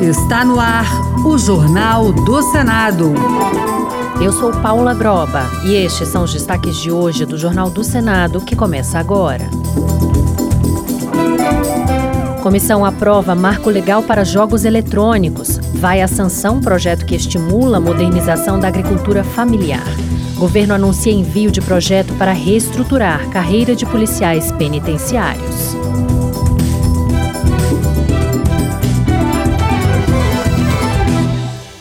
Está 0.00 0.44
no 0.44 0.60
ar 0.60 0.86
o 1.24 1.36
Jornal 1.36 2.12
do 2.12 2.42
Senado. 2.52 3.14
Eu 4.20 4.32
sou 4.32 4.52
Paula 4.52 4.94
Groba 4.94 5.42
e 5.64 5.74
estes 5.74 6.08
são 6.08 6.24
os 6.24 6.32
destaques 6.32 6.76
de 6.76 6.90
hoje 6.90 7.26
do 7.26 7.36
Jornal 7.36 7.70
do 7.70 7.82
Senado 7.82 8.40
que 8.40 8.54
começa 8.56 8.98
agora. 8.98 9.46
Comissão 12.42 12.84
aprova 12.84 13.34
marco 13.34 13.68
legal 13.68 14.02
para 14.02 14.24
jogos 14.24 14.64
eletrônicos. 14.64 15.58
Vai 15.74 16.00
à 16.00 16.06
sanção 16.06 16.60
projeto 16.60 17.04
que 17.04 17.16
estimula 17.16 17.78
a 17.78 17.80
modernização 17.80 18.60
da 18.60 18.68
agricultura 18.68 19.24
familiar. 19.24 19.86
Governo 20.36 20.74
anuncia 20.74 21.12
envio 21.12 21.50
de 21.50 21.60
projeto 21.60 22.14
para 22.14 22.32
reestruturar 22.32 23.28
carreira 23.30 23.74
de 23.74 23.84
policiais 23.84 24.52
penitenciários. 24.52 25.74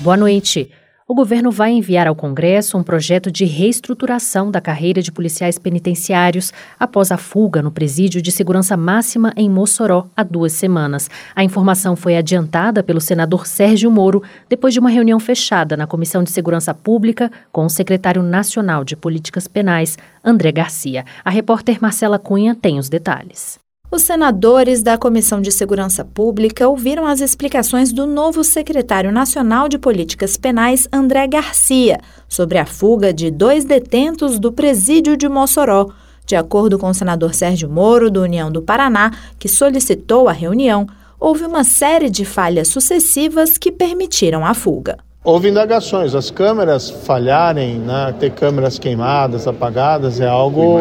Boa 0.05 0.17
noite. 0.17 0.69
O 1.07 1.15
governo 1.15 1.49
vai 1.49 1.71
enviar 1.71 2.05
ao 2.05 2.15
Congresso 2.15 2.77
um 2.77 2.83
projeto 2.83 3.31
de 3.31 3.43
reestruturação 3.43 4.51
da 4.51 4.61
carreira 4.61 5.01
de 5.01 5.11
policiais 5.11 5.57
penitenciários 5.57 6.53
após 6.79 7.11
a 7.11 7.17
fuga 7.17 7.59
no 7.59 7.71
presídio 7.71 8.21
de 8.21 8.31
segurança 8.31 8.77
máxima 8.77 9.33
em 9.35 9.49
Mossoró 9.49 10.05
há 10.15 10.21
duas 10.21 10.53
semanas. 10.53 11.09
A 11.35 11.43
informação 11.43 11.95
foi 11.95 12.15
adiantada 12.15 12.83
pelo 12.83 13.01
senador 13.01 13.47
Sérgio 13.47 13.89
Moro 13.89 14.21
depois 14.47 14.75
de 14.75 14.79
uma 14.79 14.91
reunião 14.91 15.19
fechada 15.19 15.75
na 15.75 15.87
Comissão 15.87 16.23
de 16.23 16.29
Segurança 16.29 16.71
Pública 16.71 17.31
com 17.51 17.65
o 17.65 17.69
secretário 17.69 18.21
nacional 18.21 18.83
de 18.83 18.95
Políticas 18.95 19.47
Penais, 19.47 19.97
André 20.23 20.51
Garcia. 20.51 21.03
A 21.23 21.31
repórter 21.31 21.79
Marcela 21.81 22.19
Cunha 22.19 22.53
tem 22.53 22.77
os 22.77 22.89
detalhes. 22.89 23.64
Os 23.95 24.01
senadores 24.01 24.83
da 24.83 24.97
Comissão 24.97 25.39
de 25.39 25.49
Segurança 25.53 26.03
Pública 26.03 26.67
ouviram 26.67 27.07
as 27.07 27.21
explicações 27.21 27.93
do 27.93 28.05
novo 28.05 28.43
secretário 28.43 29.09
nacional 29.09 29.69
de 29.69 29.77
Políticas 29.77 30.35
Penais, 30.35 30.85
André 30.91 31.25
Garcia, 31.27 32.01
sobre 32.27 32.57
a 32.57 32.65
fuga 32.65 33.13
de 33.13 33.31
dois 33.31 33.63
detentos 33.63 34.37
do 34.37 34.51
presídio 34.51 35.15
de 35.15 35.29
Mossoró. 35.29 35.91
De 36.25 36.35
acordo 36.35 36.77
com 36.77 36.89
o 36.89 36.93
senador 36.93 37.33
Sérgio 37.33 37.69
Moro, 37.69 38.11
do 38.11 38.21
União 38.21 38.51
do 38.51 38.61
Paraná, 38.61 39.11
que 39.39 39.47
solicitou 39.47 40.27
a 40.27 40.33
reunião, 40.33 40.85
houve 41.17 41.45
uma 41.45 41.63
série 41.63 42.09
de 42.09 42.25
falhas 42.25 42.67
sucessivas 42.67 43.57
que 43.57 43.71
permitiram 43.71 44.45
a 44.45 44.53
fuga. 44.53 44.97
Houve 45.25 45.49
indagações, 45.49 46.13
as 46.13 46.29
câmeras 46.29 46.87
falharem, 46.87 47.79
né, 47.79 48.13
ter 48.19 48.29
câmeras 48.29 48.77
queimadas, 48.77 49.47
apagadas, 49.47 50.21
é 50.21 50.27
algo 50.27 50.77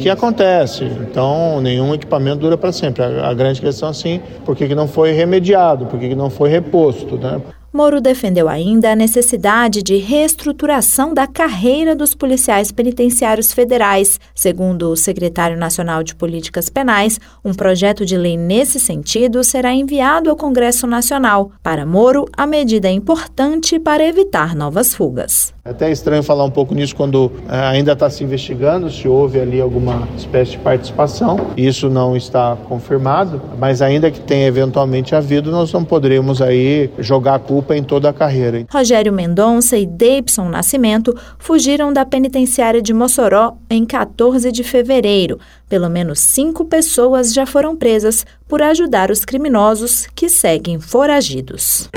que 0.00 0.08
acontece. 0.08 0.84
Então, 0.84 1.60
nenhum 1.60 1.92
equipamento 1.92 2.38
dura 2.38 2.56
para 2.56 2.70
sempre. 2.70 3.02
A, 3.02 3.28
a, 3.28 3.34
grande 3.34 3.60
questão 3.60 3.88
é 3.88 3.90
assim, 3.90 4.20
por 4.44 4.54
que, 4.54 4.68
que 4.68 4.76
não 4.76 4.86
foi 4.86 5.10
remediado, 5.10 5.86
por 5.86 5.98
que, 5.98 6.10
que 6.10 6.14
não 6.14 6.30
foi 6.30 6.48
reposto, 6.48 7.16
né? 7.16 7.40
Moro 7.72 8.00
defendeu 8.00 8.48
ainda 8.48 8.90
a 8.90 8.96
necessidade 8.96 9.80
de 9.80 9.96
reestruturação 9.96 11.14
da 11.14 11.24
carreira 11.28 11.94
dos 11.94 12.16
policiais 12.16 12.72
penitenciários 12.72 13.52
federais. 13.52 14.18
Segundo 14.34 14.90
o 14.90 14.96
secretário 14.96 15.56
nacional 15.56 16.02
de 16.02 16.16
Políticas 16.16 16.68
Penais, 16.68 17.20
um 17.44 17.54
projeto 17.54 18.04
de 18.04 18.16
lei 18.16 18.36
nesse 18.36 18.80
sentido 18.80 19.44
será 19.44 19.72
enviado 19.72 20.28
ao 20.28 20.34
Congresso 20.34 20.84
Nacional. 20.84 21.52
Para 21.62 21.86
Moro, 21.86 22.26
a 22.36 22.44
medida 22.44 22.88
é 22.88 22.92
importante 22.92 23.78
para 23.78 24.04
evitar 24.04 24.56
novas 24.56 24.92
fugas. 24.92 25.54
É 25.64 25.70
até 25.70 25.92
estranho 25.92 26.22
falar 26.24 26.44
um 26.44 26.50
pouco 26.50 26.74
nisso 26.74 26.96
quando 26.96 27.30
é, 27.48 27.56
ainda 27.56 27.92
está 27.92 28.10
se 28.10 28.24
investigando 28.24 28.90
se 28.90 29.06
houve 29.06 29.38
ali 29.38 29.60
alguma 29.60 30.08
espécie 30.16 30.52
de 30.52 30.58
participação. 30.58 31.52
Isso 31.56 31.88
não 31.88 32.16
está 32.16 32.56
confirmado, 32.68 33.40
mas 33.58 33.80
ainda 33.80 34.10
que 34.10 34.20
tenha 34.20 34.48
eventualmente 34.48 35.14
havido, 35.14 35.52
nós 35.52 35.72
não 35.72 35.84
poderíamos 35.84 36.42
aí 36.42 36.90
jogar 36.98 37.34
a 37.34 37.38
culpa 37.60 37.76
em 37.76 37.84
toda 37.84 38.08
a 38.08 38.12
carreira. 38.12 38.66
Rogério 38.70 39.12
Mendonça 39.12 39.76
e 39.76 39.86
Davidson 39.86 40.48
Nascimento 40.48 41.14
fugiram 41.38 41.92
da 41.92 42.04
penitenciária 42.04 42.80
de 42.80 42.94
Mossoró 42.94 43.56
em 43.68 43.84
14 43.84 44.50
de 44.50 44.64
fevereiro. 44.64 45.38
Pelo 45.68 45.88
menos 45.90 46.18
cinco 46.20 46.64
pessoas 46.64 47.32
já 47.32 47.44
foram 47.44 47.76
presas 47.76 48.24
por 48.48 48.62
ajudar 48.62 49.10
os 49.10 49.24
criminosos 49.24 50.08
que 50.14 50.28
seguem 50.28 50.80
foragidos. 50.80 51.88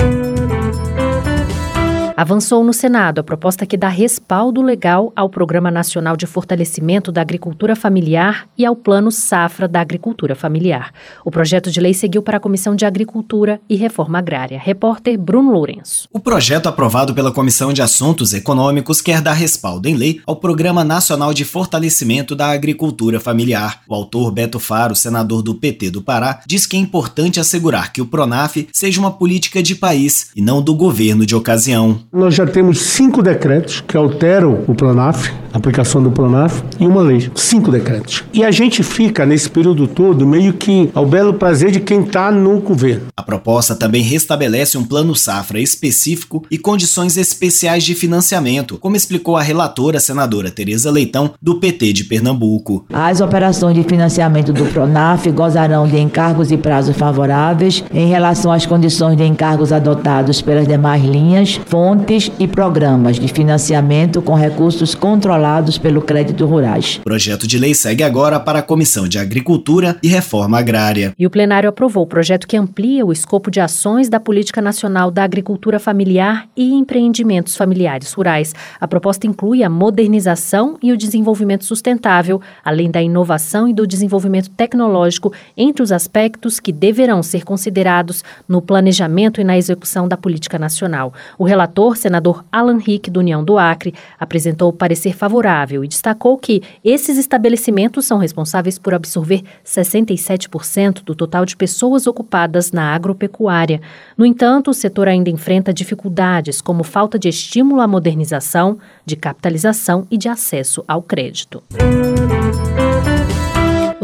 Avançou 2.16 2.62
no 2.62 2.72
Senado 2.72 3.18
a 3.18 3.24
proposta 3.24 3.66
que 3.66 3.76
dá 3.76 3.88
respaldo 3.88 4.62
legal 4.62 5.12
ao 5.16 5.28
Programa 5.28 5.68
Nacional 5.68 6.16
de 6.16 6.26
Fortalecimento 6.26 7.10
da 7.10 7.20
Agricultura 7.20 7.74
Familiar 7.74 8.46
e 8.56 8.64
ao 8.64 8.76
Plano 8.76 9.10
Safra 9.10 9.66
da 9.66 9.80
Agricultura 9.80 10.36
Familiar. 10.36 10.92
O 11.24 11.30
projeto 11.30 11.72
de 11.72 11.80
lei 11.80 11.92
seguiu 11.92 12.22
para 12.22 12.36
a 12.36 12.40
Comissão 12.40 12.76
de 12.76 12.86
Agricultura 12.86 13.60
e 13.68 13.74
Reforma 13.74 14.18
Agrária. 14.18 14.60
Repórter 14.62 15.18
Bruno 15.18 15.50
Lourenço. 15.50 16.08
O 16.12 16.20
projeto 16.20 16.68
aprovado 16.68 17.14
pela 17.14 17.32
Comissão 17.32 17.72
de 17.72 17.82
Assuntos 17.82 18.32
Econômicos 18.32 19.00
quer 19.00 19.20
dar 19.20 19.32
respaldo 19.32 19.88
em 19.88 19.96
lei 19.96 20.20
ao 20.24 20.36
Programa 20.36 20.84
Nacional 20.84 21.34
de 21.34 21.44
Fortalecimento 21.44 22.36
da 22.36 22.52
Agricultura 22.52 23.18
Familiar. 23.18 23.80
O 23.88 23.94
autor 23.94 24.30
Beto 24.30 24.60
Faro, 24.60 24.94
senador 24.94 25.42
do 25.42 25.56
PT 25.56 25.90
do 25.90 26.00
Pará, 26.00 26.42
diz 26.46 26.64
que 26.64 26.76
é 26.76 26.80
importante 26.80 27.40
assegurar 27.40 27.92
que 27.92 28.00
o 28.00 28.06
PRONAF 28.06 28.68
seja 28.72 29.00
uma 29.00 29.10
política 29.10 29.60
de 29.60 29.74
país 29.74 30.30
e 30.36 30.40
não 30.40 30.62
do 30.62 30.76
governo 30.76 31.26
de 31.26 31.34
ocasião. 31.34 32.04
Nós 32.14 32.32
já 32.32 32.46
temos 32.46 32.80
cinco 32.80 33.20
decretos 33.20 33.80
que 33.80 33.96
alteram 33.96 34.62
o 34.68 34.74
Pronaf, 34.74 35.32
a 35.52 35.58
aplicação 35.58 36.00
do 36.00 36.12
Pronaf, 36.12 36.62
e 36.78 36.86
uma 36.86 37.02
lei. 37.02 37.28
Cinco 37.34 37.72
decretos. 37.72 38.22
E 38.32 38.44
a 38.44 38.52
gente 38.52 38.84
fica, 38.84 39.26
nesse 39.26 39.50
período 39.50 39.88
todo, 39.88 40.24
meio 40.24 40.52
que 40.52 40.88
ao 40.94 41.04
belo 41.04 41.34
prazer 41.34 41.72
de 41.72 41.80
quem 41.80 42.02
está 42.02 42.30
no 42.30 42.60
governo. 42.60 43.06
A 43.16 43.22
proposta 43.22 43.74
também 43.74 44.00
restabelece 44.00 44.78
um 44.78 44.84
plano 44.84 45.12
safra 45.16 45.58
específico 45.58 46.44
e 46.48 46.56
condições 46.56 47.16
especiais 47.16 47.82
de 47.82 47.96
financiamento, 47.96 48.78
como 48.78 48.94
explicou 48.94 49.36
a 49.36 49.42
relatora 49.42 49.98
senadora 49.98 50.52
Tereza 50.52 50.92
Leitão, 50.92 51.32
do 51.42 51.56
PT 51.56 51.92
de 51.92 52.04
Pernambuco. 52.04 52.86
As 52.92 53.20
operações 53.20 53.74
de 53.74 53.82
financiamento 53.82 54.52
do 54.52 54.66
Pronaf 54.66 55.26
gozarão 55.32 55.88
de 55.88 55.98
encargos 55.98 56.52
e 56.52 56.56
prazos 56.56 56.96
favoráveis 56.96 57.82
em 57.92 58.06
relação 58.06 58.52
às 58.52 58.64
condições 58.64 59.16
de 59.16 59.24
encargos 59.24 59.72
adotados 59.72 60.40
pelas 60.40 60.68
demais 60.68 61.02
linhas, 61.02 61.60
fontes 61.66 62.03
fontes 62.04 62.30
e 62.38 62.46
programas 62.46 63.18
de 63.18 63.28
financiamento 63.28 64.20
com 64.20 64.34
recursos 64.34 64.94
controlados 64.94 65.78
pelo 65.78 66.02
crédito 66.02 66.44
rurais. 66.44 66.98
O 67.00 67.04
projeto 67.04 67.46
de 67.46 67.58
lei 67.58 67.74
segue 67.74 68.02
agora 68.02 68.38
para 68.38 68.58
a 68.58 68.62
Comissão 68.62 69.08
de 69.08 69.18
Agricultura 69.18 69.96
e 70.02 70.08
Reforma 70.08 70.58
Agrária. 70.58 71.14
E 71.18 71.26
o 71.26 71.30
plenário 71.30 71.68
aprovou 71.68 72.04
o 72.04 72.06
projeto 72.06 72.46
que 72.46 72.58
amplia 72.58 73.06
o 73.06 73.12
escopo 73.12 73.50
de 73.50 73.58
ações 73.58 74.10
da 74.10 74.20
Política 74.20 74.60
Nacional 74.60 75.10
da 75.10 75.24
Agricultura 75.24 75.78
Familiar 75.78 76.46
e 76.54 76.74
Empreendimentos 76.74 77.56
Familiares 77.56 78.12
Rurais. 78.12 78.54
A 78.78 78.86
proposta 78.86 79.26
inclui 79.26 79.62
a 79.62 79.70
modernização 79.70 80.76
e 80.82 80.92
o 80.92 80.98
desenvolvimento 80.98 81.64
sustentável, 81.64 82.38
além 82.62 82.90
da 82.90 83.00
inovação 83.00 83.66
e 83.66 83.72
do 83.72 83.86
desenvolvimento 83.86 84.50
tecnológico 84.50 85.32
entre 85.56 85.82
os 85.82 85.90
aspectos 85.90 86.60
que 86.60 86.70
deverão 86.70 87.22
ser 87.22 87.44
considerados 87.44 88.22
no 88.46 88.60
planejamento 88.60 89.40
e 89.40 89.44
na 89.44 89.56
execução 89.56 90.06
da 90.06 90.18
política 90.18 90.58
nacional. 90.58 91.14
O 91.38 91.44
relator 91.44 91.83
relator, 91.84 91.96
senador 91.96 92.44
Alan 92.50 92.78
Rick, 92.78 93.10
do 93.10 93.20
União 93.20 93.44
do 93.44 93.58
Acre, 93.58 93.94
apresentou 94.18 94.72
parecer 94.72 95.14
favorável 95.14 95.84
e 95.84 95.88
destacou 95.88 96.38
que 96.38 96.62
esses 96.84 97.18
estabelecimentos 97.18 98.06
são 98.06 98.18
responsáveis 98.18 98.78
por 98.78 98.94
absorver 98.94 99.42
67% 99.64 101.02
do 101.04 101.14
total 101.14 101.44
de 101.44 101.56
pessoas 101.56 102.06
ocupadas 102.06 102.72
na 102.72 102.94
agropecuária. 102.94 103.80
No 104.16 104.24
entanto, 104.24 104.70
o 104.70 104.74
setor 104.74 105.08
ainda 105.08 105.30
enfrenta 105.30 105.72
dificuldades 105.72 106.60
como 106.60 106.82
falta 106.84 107.18
de 107.18 107.28
estímulo 107.28 107.80
à 107.80 107.86
modernização, 107.86 108.78
de 109.04 109.16
capitalização 109.16 110.06
e 110.10 110.16
de 110.16 110.28
acesso 110.28 110.84
ao 110.88 111.02
crédito. 111.02 111.62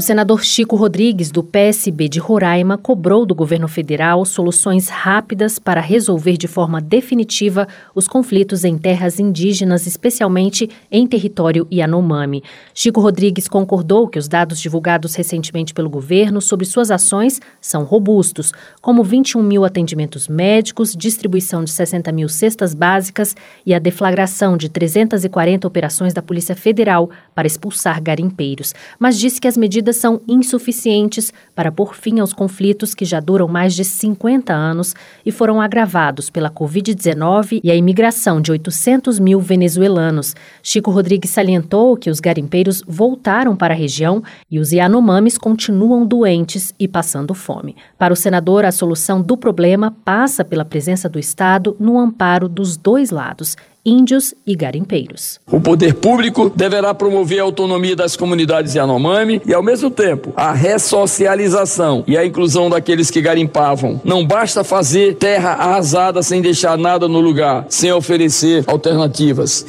O 0.00 0.02
senador 0.02 0.42
Chico 0.42 0.76
Rodrigues, 0.76 1.30
do 1.30 1.44
PSB 1.44 2.08
de 2.08 2.18
Roraima, 2.18 2.78
cobrou 2.78 3.26
do 3.26 3.34
governo 3.34 3.68
federal 3.68 4.24
soluções 4.24 4.88
rápidas 4.88 5.58
para 5.58 5.78
resolver 5.82 6.38
de 6.38 6.48
forma 6.48 6.80
definitiva 6.80 7.68
os 7.94 8.08
conflitos 8.08 8.64
em 8.64 8.78
terras 8.78 9.20
indígenas, 9.20 9.86
especialmente 9.86 10.70
em 10.90 11.06
território 11.06 11.68
Yanomami. 11.70 12.42
Chico 12.72 12.98
Rodrigues 12.98 13.46
concordou 13.46 14.08
que 14.08 14.18
os 14.18 14.26
dados 14.26 14.58
divulgados 14.58 15.14
recentemente 15.14 15.74
pelo 15.74 15.90
governo 15.90 16.40
sobre 16.40 16.64
suas 16.64 16.90
ações 16.90 17.38
são 17.60 17.84
robustos, 17.84 18.54
como 18.80 19.04
21 19.04 19.42
mil 19.42 19.66
atendimentos 19.66 20.28
médicos, 20.28 20.96
distribuição 20.96 21.62
de 21.62 21.72
60 21.72 22.10
mil 22.10 22.30
cestas 22.30 22.72
básicas 22.72 23.36
e 23.66 23.74
a 23.74 23.78
deflagração 23.78 24.56
de 24.56 24.70
340 24.70 25.68
operações 25.68 26.14
da 26.14 26.22
Polícia 26.22 26.56
Federal 26.56 27.10
para 27.34 27.46
expulsar 27.46 28.02
garimpeiros, 28.02 28.74
mas 28.98 29.18
disse 29.18 29.38
que 29.38 29.46
as 29.46 29.58
medidas 29.58 29.89
medidas 29.90 29.96
são 29.96 30.20
insuficientes 30.28 31.32
para 31.54 31.72
pôr 31.72 31.94
fim 31.94 32.20
aos 32.20 32.32
conflitos 32.32 32.94
que 32.94 33.04
já 33.04 33.20
duram 33.20 33.48
mais 33.48 33.74
de 33.74 33.84
50 33.84 34.52
anos 34.52 34.94
e 35.26 35.32
foram 35.32 35.60
agravados 35.60 36.30
pela 36.30 36.50
Covid-19 36.50 37.60
e 37.62 37.70
a 37.70 37.74
imigração 37.74 38.40
de 38.40 38.52
800 38.52 39.18
mil 39.18 39.40
venezuelanos. 39.40 40.34
Chico 40.62 40.90
Rodrigues 40.90 41.30
salientou 41.30 41.96
que 41.96 42.10
os 42.10 42.20
garimpeiros 42.20 42.82
voltaram 42.86 43.56
para 43.56 43.74
a 43.74 43.76
região 43.76 44.22
e 44.50 44.58
os 44.58 44.72
Yanomamis 44.72 45.36
continuam 45.36 46.06
doentes 46.06 46.72
e 46.78 46.86
passando 46.86 47.34
fome. 47.34 47.76
Para 47.98 48.12
o 48.12 48.16
senador, 48.16 48.64
a 48.64 48.72
solução 48.72 49.20
do 49.20 49.36
problema 49.36 49.94
passa 50.04 50.44
pela 50.44 50.64
presença 50.64 51.08
do 51.08 51.18
Estado 51.18 51.76
no 51.78 51.98
amparo 51.98 52.48
dos 52.48 52.76
dois 52.76 53.10
lados 53.10 53.56
índios 53.84 54.34
e 54.46 54.54
garimpeiros. 54.54 55.40
O 55.50 55.60
poder 55.60 55.94
público 55.94 56.50
deverá 56.54 56.92
promover 56.94 57.40
a 57.40 57.44
autonomia 57.44 57.96
das 57.96 58.16
comunidades 58.16 58.74
Yanomami 58.74 59.40
e, 59.46 59.54
ao 59.54 59.62
mesmo 59.62 59.90
tempo, 59.90 60.32
a 60.36 60.52
ressocialização 60.52 62.04
e 62.06 62.16
a 62.16 62.24
inclusão 62.24 62.68
daqueles 62.68 63.10
que 63.10 63.20
garimpavam. 63.20 64.00
Não 64.04 64.26
basta 64.26 64.62
fazer 64.64 65.16
terra 65.16 65.52
arrasada 65.52 66.22
sem 66.22 66.42
deixar 66.42 66.76
nada 66.76 67.08
no 67.08 67.20
lugar, 67.20 67.66
sem 67.68 67.92
oferecer 67.92 68.64
alternativas 68.66 69.66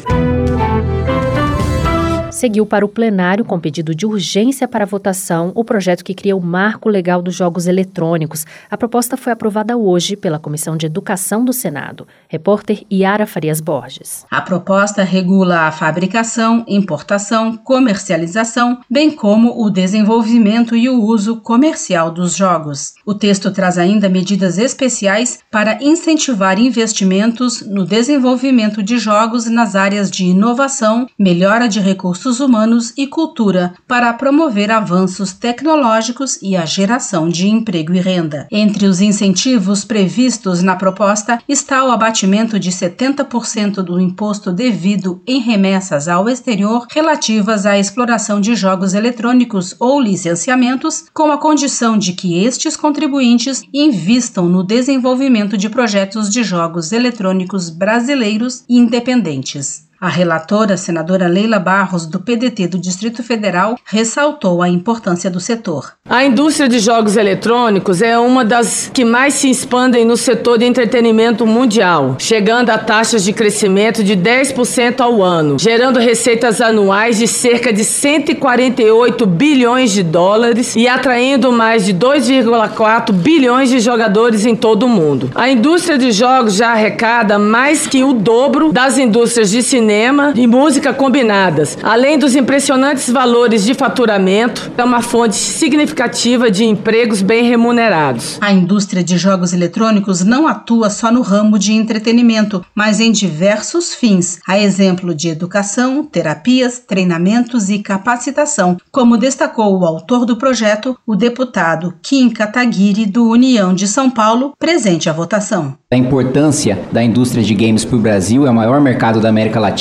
seguiu 2.42 2.66
para 2.66 2.84
o 2.84 2.90
plenário 2.90 3.46
com 3.46 3.60
pedido 3.60 3.94
de 3.94 4.04
urgência 4.04 4.68
para 4.68 4.84
votação 4.84 5.52
o 5.54 5.64
projeto 5.64 6.04
que 6.04 6.16
cria 6.16 6.36
o 6.36 6.42
marco 6.42 6.90
legal 6.90 7.22
dos 7.22 7.36
jogos 7.36 7.68
eletrônicos. 7.68 8.48
A 8.68 8.76
proposta 8.76 9.16
foi 9.16 9.32
aprovada 9.32 9.78
hoje 9.78 10.16
pela 10.16 10.40
Comissão 10.40 10.76
de 10.76 10.88
Educação 10.88 11.46
do 11.46 11.54
Senado. 11.54 12.08
Repórter 12.28 12.84
Yara 12.92 13.28
Farias 13.28 13.62
Borges. 13.62 14.26
A 14.32 14.42
proposta 14.42 15.04
regula 15.04 15.68
a 15.68 15.72
fabricação, 15.72 16.66
importação, 16.68 17.56
comercialização, 17.58 18.80
bem 18.90 19.12
como 19.12 19.64
o 19.64 19.70
desenvolvimento 19.70 20.76
e 20.76 20.90
o 20.90 21.00
uso 21.00 21.42
comercial 21.42 22.10
dos 22.10 22.36
jogos. 22.36 22.96
O 23.06 23.14
texto 23.14 23.52
traz 23.52 23.78
ainda 23.78 24.10
medidas 24.10 24.58
especiais 24.58 25.38
para 25.52 25.78
incentivar 25.80 26.58
investimentos 26.58 27.62
no 27.62 27.86
desenvolvimento 27.86 28.82
de 28.82 28.98
jogos 28.98 29.46
nas 29.46 29.76
áreas 29.76 30.10
de 30.10 30.26
inovação, 30.26 31.06
melhora 31.20 31.70
de 31.70 31.80
recursos 31.80 32.31
humanos 32.40 32.94
e 32.98 33.06
cultura 33.06 33.74
para 33.88 34.14
promover 34.14 34.72
avanços 34.72 35.34
tecnológicos 35.34 36.40
e 36.42 36.56
a 36.56 36.66
geração 36.66 37.30
de 37.30 37.48
emprego 37.48 37.94
e 37.94 38.00
renda. 38.00 38.48
Entre 38.52 38.86
os 38.86 39.02
incentivos 39.02 39.84
previstos 39.84 40.64
na 40.64 40.76
proposta 40.76 41.40
está 41.48 41.84
o 41.84 41.92
abatimento 41.92 42.60
de 42.60 42.72
70% 42.72 43.82
do 43.82 44.00
imposto 44.00 44.52
devido 44.52 45.22
em 45.28 45.40
remessas 45.40 46.08
ao 46.08 46.30
exterior 46.30 46.86
relativas 46.92 47.66
à 47.66 47.78
exploração 47.78 48.40
de 48.40 48.56
jogos 48.56 48.94
eletrônicos 48.94 49.76
ou 49.80 50.00
licenciamentos, 50.00 51.06
com 51.14 51.32
a 51.32 51.38
condição 51.38 51.98
de 51.98 52.14
que 52.14 52.44
estes 52.44 52.76
contribuintes 52.76 53.62
invistam 53.74 54.48
no 54.48 54.64
desenvolvimento 54.64 55.58
de 55.58 55.70
projetos 55.70 56.30
de 56.30 56.44
jogos 56.44 56.92
eletrônicos 56.92 57.70
brasileiros 57.70 58.64
independentes. 58.70 59.91
A 60.04 60.10
relatora, 60.10 60.78
senadora 60.78 61.28
Leila 61.28 61.60
Barros, 61.60 62.08
do 62.08 62.20
PDT 62.20 62.66
do 62.70 62.80
Distrito 62.80 63.22
Federal, 63.22 63.78
ressaltou 63.86 64.64
a 64.64 64.68
importância 64.68 65.30
do 65.30 65.40
setor. 65.40 65.94
A 66.10 66.26
indústria 66.26 66.68
de 66.68 66.80
jogos 66.80 67.16
eletrônicos 67.16 68.02
é 68.02 68.18
uma 68.18 68.44
das 68.44 68.90
que 68.92 69.06
mais 69.06 69.36
se 69.36 69.48
expandem 69.48 70.04
no 70.04 70.18
setor 70.18 70.58
de 70.58 70.66
entretenimento 70.66 71.46
mundial, 71.46 72.16
chegando 72.18 72.72
a 72.72 72.80
taxas 72.80 73.24
de 73.24 73.32
crescimento 73.32 74.04
de 74.04 74.18
10% 74.18 75.02
ao 75.02 75.22
ano, 75.22 75.60
gerando 75.60 76.00
receitas 76.00 76.62
anuais 76.62 77.20
de 77.20 77.28
cerca 77.28 77.72
de 77.72 77.84
148 77.84 79.24
bilhões 79.28 79.92
de 79.92 80.02
dólares 80.02 80.76
e 80.76 80.88
atraindo 80.88 81.52
mais 81.52 81.86
de 81.86 81.94
2,4 81.94 83.12
bilhões 83.14 83.70
de 83.70 83.80
jogadores 83.80 84.48
em 84.48 84.56
todo 84.56 84.88
o 84.88 84.90
mundo. 84.90 85.30
A 85.36 85.48
indústria 85.48 85.96
de 85.96 86.12
jogos 86.12 86.56
já 86.56 86.72
arrecada 86.72 87.38
mais 87.38 87.86
que 87.86 88.04
o 88.04 88.14
dobro 88.14 88.74
das 88.74 88.98
indústrias 88.98 89.52
de 89.52 89.62
cinema 89.62 89.91
cinema 89.92 90.32
e 90.38 90.48
música 90.48 90.94
combinadas. 90.94 91.78
Além 91.84 92.18
dos 92.18 92.34
impressionantes 92.34 93.10
valores 93.12 93.66
de 93.66 93.74
faturamento, 93.74 94.72
é 94.78 94.84
uma 94.86 95.02
fonte 95.02 95.36
significativa 95.36 96.50
de 96.50 96.64
empregos 96.64 97.22
bem 97.22 97.44
remunerados. 97.44 98.38
A 98.40 98.54
indústria 98.54 99.04
de 99.04 99.18
jogos 99.18 99.52
eletrônicos 99.52 100.24
não 100.24 100.48
atua 100.48 100.90
só 100.90 101.12
no 101.12 101.22
ramo 101.22 101.60
de 101.60 101.74
entretenimento, 101.74 102.64
mas 102.74 103.02
em 103.02 103.12
diversos 103.12 103.94
fins, 103.94 104.40
a 104.48 104.58
exemplo 104.58 105.14
de 105.14 105.28
educação, 105.28 106.06
terapias, 106.06 106.80
treinamentos 106.80 107.70
e 107.70 107.80
capacitação, 107.80 108.78
como 108.94 109.18
destacou 109.18 109.78
o 109.78 109.86
autor 109.86 110.26
do 110.26 110.38
projeto, 110.38 110.98
o 111.06 111.18
deputado 111.18 111.96
Kim 112.02 112.30
Kataguiri, 112.30 113.06
do 113.06 113.30
União 113.30 113.74
de 113.74 113.90
São 113.90 114.10
Paulo, 114.10 114.54
presente 114.58 115.10
à 115.10 115.14
votação. 115.14 115.76
A 115.92 115.98
importância 115.98 116.80
da 116.90 117.04
indústria 117.04 117.44
de 117.44 117.54
games 117.54 117.84
para 117.84 117.98
o 117.98 118.00
Brasil 118.00 118.48
é 118.48 118.50
o 118.50 118.54
maior 118.56 118.80
mercado 118.80 119.20
da 119.20 119.28
América 119.28 119.60
Latina, 119.60 119.81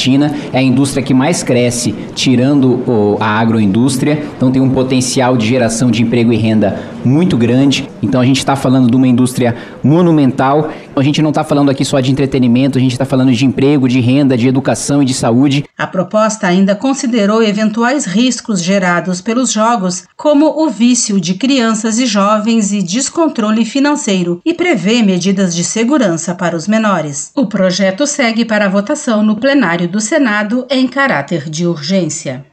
é 0.53 0.59
a 0.59 0.63
indústria 0.63 1.03
que 1.03 1.13
mais 1.13 1.43
cresce, 1.43 1.95
tirando 2.15 2.81
o, 2.89 3.17
a 3.21 3.39
agroindústria, 3.39 4.23
então 4.37 4.51
tem 4.51 4.63
um 4.63 4.71
potencial 4.71 5.37
de 5.37 5.47
geração 5.47 5.91
de 5.91 6.03
emprego 6.03 6.33
e 6.33 6.37
renda 6.37 6.81
muito 7.05 7.37
grande. 7.37 7.89
Então 8.03 8.21
a 8.21 8.25
gente 8.25 8.39
está 8.39 8.57
falando 8.57 8.91
de 8.91 8.97
uma 8.97 9.07
indústria 9.07 9.57
monumental. 9.83 10.71
A 10.95 11.03
gente 11.03 11.23
não 11.23 11.31
está 11.31 11.45
falando 11.45 11.71
aqui 11.71 11.85
só 11.85 12.01
de 12.01 12.11
entretenimento, 12.11 12.79
a 12.79 12.81
gente 12.81 12.93
está 12.93 13.05
falando 13.05 13.33
de 13.33 13.47
emprego, 13.47 13.89
de 13.89 14.01
renda, 14.01 14.37
de 14.37 14.49
educação 14.49 15.03
e 15.03 15.05
de 15.05 15.15
saúde. 15.15 15.65
A 15.79 15.87
proposta 15.87 16.47
ainda 16.47 16.75
considerou 16.75 17.43
eventuais 17.43 18.05
riscos 18.05 18.63
gerados 18.63 19.21
pelos 19.21 19.51
jogos, 19.51 20.05
como 20.17 20.63
o 20.63 20.69
vício 20.69 21.21
de 21.21 21.35
crianças 21.35 21.99
e 21.99 22.07
jovens 22.07 22.73
e 22.73 22.83
descontrole 22.83 23.65
financeiro, 23.65 24.41
e 24.45 24.53
prevê 24.53 25.03
medidas 25.03 25.55
de 25.55 25.65
segurança 25.65 26.35
para 26.35 26.57
os 26.57 26.69
menores. 26.69 27.31
O 27.35 27.47
projeto 27.47 28.07
segue 28.07 28.45
para 28.45 28.69
votação 28.69 29.23
no 29.23 29.37
plenário 29.37 29.89
do 29.89 30.01
Senado 30.01 30.67
em 30.69 30.87
caráter 30.87 31.49
de 31.49 31.67
urgência. 31.67 32.45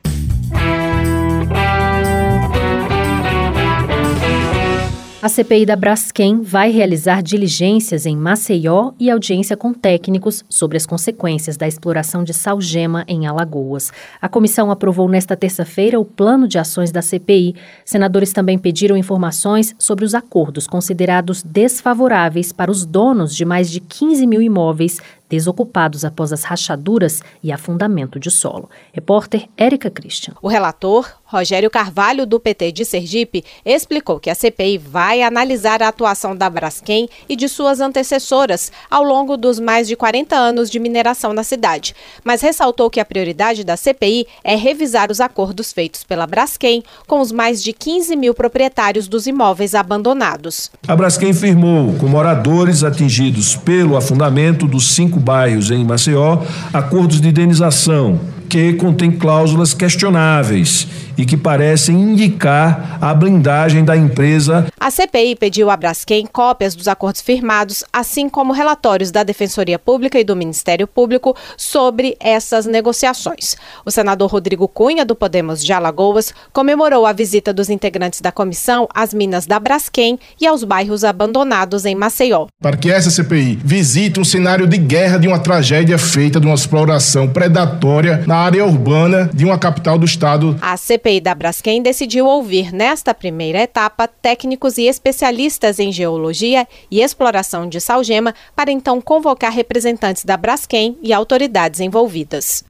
A 5.19 5.27
CPI 5.27 5.65
da 5.65 5.75
Braskem 5.75 6.43
vai 6.43 6.69
realizar 6.69 7.23
diligências 7.23 8.05
em 8.05 8.15
Maceió 8.15 8.91
e 8.99 9.09
audiência 9.09 9.57
com 9.57 9.73
técnicos 9.73 10.45
sobre 10.47 10.77
as 10.77 10.85
consequências 10.85 11.57
da 11.57 11.67
exploração 11.67 12.23
de 12.23 12.35
salgema 12.35 13.03
em 13.07 13.25
Alagoas. 13.25 13.91
A 14.21 14.29
comissão 14.29 14.69
aprovou 14.69 15.09
nesta 15.09 15.35
terça-feira 15.35 15.99
o 15.99 16.05
plano 16.05 16.47
de 16.47 16.59
ações 16.59 16.91
da 16.91 17.01
CPI. 17.01 17.55
Senadores 17.83 18.31
também 18.31 18.59
pediram 18.59 18.95
informações 18.95 19.75
sobre 19.79 20.05
os 20.05 20.13
acordos 20.13 20.67
considerados 20.67 21.41
desfavoráveis 21.41 22.51
para 22.51 22.69
os 22.69 22.85
donos 22.85 23.35
de 23.35 23.43
mais 23.43 23.71
de 23.71 23.79
15 23.79 24.27
mil 24.27 24.41
imóveis 24.41 24.99
desocupados 25.29 26.05
após 26.05 26.31
as 26.31 26.43
rachaduras 26.43 27.21
e 27.43 27.51
afundamento 27.51 28.19
de 28.19 28.31
solo. 28.31 28.69
Repórter 28.93 29.47
Érica 29.57 29.89
Christian. 29.89 30.33
O 30.41 30.47
relator, 30.47 31.09
Rogério 31.25 31.69
Carvalho, 31.69 32.25
do 32.25 32.39
PT 32.39 32.71
de 32.71 32.85
Sergipe, 32.85 33.43
explicou 33.65 34.19
que 34.19 34.29
a 34.29 34.35
CPI 34.35 34.77
vai 34.77 35.21
analisar 35.21 35.83
a 35.83 35.89
atuação 35.89 36.35
da 36.35 36.49
Braskem 36.49 37.09
e 37.27 37.35
de 37.35 37.49
suas 37.49 37.81
antecessoras 37.81 38.71
ao 38.89 39.03
longo 39.03 39.35
dos 39.35 39.59
mais 39.59 39.87
de 39.87 39.95
40 39.95 40.35
anos 40.35 40.69
de 40.69 40.79
mineração 40.79 41.33
na 41.33 41.43
cidade, 41.43 41.93
mas 42.23 42.41
ressaltou 42.41 42.89
que 42.89 42.99
a 42.99 43.05
prioridade 43.05 43.63
da 43.63 43.75
CPI 43.75 44.25
é 44.43 44.55
revisar 44.55 45.11
os 45.11 45.19
acordos 45.19 45.73
feitos 45.73 46.03
pela 46.03 46.25
Braskem 46.25 46.83
com 47.05 47.19
os 47.19 47.31
mais 47.31 47.61
de 47.61 47.73
15 47.73 48.15
mil 48.15 48.33
proprietários 48.33 49.07
dos 49.07 49.27
imóveis 49.27 49.75
abandonados. 49.75 50.71
A 50.87 50.95
Braskem 50.95 51.33
firmou 51.33 51.93
com 51.95 52.07
moradores 52.07 52.83
atingidos 52.83 53.55
pelo 53.55 53.97
afundamento 53.97 54.67
dos 54.67 54.95
cinco 54.95 55.16
cinco 55.17 55.19
bairros 55.19 55.71
em 55.71 55.83
Maceió 55.83 56.43
acordos 56.71 57.19
de 57.19 57.29
indenização 57.29 58.19
que 58.47 58.73
contém 58.73 59.11
cláusulas 59.11 59.73
questionáveis 59.73 60.87
e 61.17 61.25
que 61.25 61.35
parecem 61.35 61.99
indicar 61.99 62.97
a 63.01 63.13
blindagem 63.13 63.83
da 63.83 63.97
empresa. 63.97 64.67
A 64.79 64.91
CPI 64.91 65.35
pediu 65.35 65.69
a 65.69 65.77
Braskem 65.77 66.25
cópias 66.25 66.75
dos 66.75 66.87
acordos 66.87 67.21
firmados, 67.21 67.83
assim 67.91 68.29
como 68.29 68.53
relatórios 68.53 69.11
da 69.11 69.23
Defensoria 69.23 69.79
Pública 69.79 70.19
e 70.19 70.23
do 70.23 70.35
Ministério 70.35 70.87
Público 70.87 71.35
sobre 71.57 72.15
essas 72.19 72.65
negociações. 72.65 73.55
O 73.85 73.91
senador 73.91 74.29
Rodrigo 74.29 74.67
Cunha, 74.67 75.03
do 75.05 75.15
Podemos 75.15 75.63
de 75.63 75.73
Alagoas, 75.73 76.33
comemorou 76.53 77.05
a 77.05 77.13
visita 77.13 77.53
dos 77.53 77.69
integrantes 77.69 78.21
da 78.21 78.31
comissão 78.31 78.87
às 78.93 79.13
minas 79.13 79.45
da 79.45 79.59
Braskem 79.59 80.19
e 80.39 80.45
aos 80.45 80.63
bairros 80.63 81.03
abandonados 81.03 81.85
em 81.85 81.95
Maceió. 81.95 82.47
Para 82.61 82.77
que 82.77 82.91
essa 82.91 83.09
CPI 83.09 83.59
visite 83.63 84.19
um 84.19 84.25
cenário 84.25 84.67
de 84.67 84.77
guerra 84.77 85.17
de 85.17 85.27
uma 85.27 85.39
tragédia 85.39 85.97
feita 85.97 86.39
de 86.39 86.45
uma 86.45 86.55
exploração 86.55 87.27
predatória 87.27 88.23
na 88.27 88.35
área 88.35 88.65
urbana 88.65 89.29
de 89.33 89.45
uma 89.45 89.57
capital 89.57 89.97
do 89.97 90.05
estado. 90.05 90.57
A 90.61 90.77
CPI 91.07 91.21
da 91.21 91.33
Braskem 91.33 91.81
decidiu 91.81 92.25
ouvir 92.25 92.73
nesta 92.73 93.13
primeira 93.13 93.59
etapa 93.59 94.07
técnicos 94.09 94.77
e 94.77 94.83
especialistas 94.87 95.79
em 95.79 95.89
geologia 95.89 96.67
e 96.91 97.01
exploração 97.01 97.67
de 97.67 97.79
salgema 97.79 98.35
para 98.53 98.71
então 98.71 98.99
convocar 98.99 99.53
representantes 99.53 100.25
da 100.25 100.35
Braskem 100.35 100.97
e 101.01 101.13
autoridades 101.13 101.79
envolvidas. 101.79 102.63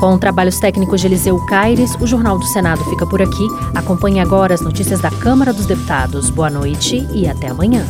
Com 0.00 0.18
trabalhos 0.18 0.58
técnicos 0.58 1.02
de 1.02 1.06
Eliseu 1.06 1.38
Caires, 1.46 1.94
o 1.96 2.06
Jornal 2.06 2.38
do 2.38 2.46
Senado 2.46 2.82
fica 2.84 3.06
por 3.06 3.20
aqui. 3.20 3.46
Acompanhe 3.74 4.20
agora 4.20 4.54
as 4.54 4.62
notícias 4.62 5.00
da 5.00 5.10
Câmara 5.10 5.52
dos 5.52 5.66
Deputados. 5.66 6.30
Boa 6.30 6.48
noite 6.48 7.06
e 7.12 7.28
até 7.28 7.48
amanhã. 7.48 7.84